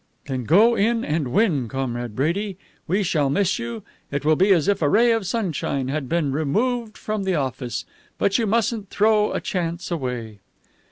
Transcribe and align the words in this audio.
"Then 0.25 0.45
go 0.45 0.73
in 0.75 1.05
and 1.05 1.27
win, 1.31 1.67
Comrade 1.67 2.15
Brady. 2.15 2.57
We 2.87 3.03
shall 3.03 3.29
miss 3.29 3.59
you. 3.59 3.83
It 4.09 4.25
will 4.25 4.35
be 4.35 4.51
as 4.51 4.67
if 4.67 4.81
a 4.81 4.89
ray 4.89 5.11
of 5.11 5.27
sunshine 5.27 5.89
had 5.89 6.09
been 6.09 6.31
removed 6.31 6.97
from 6.97 7.23
the 7.23 7.35
office. 7.35 7.85
But 8.17 8.39
you 8.39 8.47
mustn't 8.47 8.89
throw 8.89 9.31
a 9.31 9.39
chance 9.39 9.91
away." 9.91 10.39